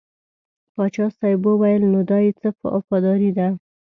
[0.73, 3.47] پاچا صاحب وویل نو دا یې څه وفاداري ده.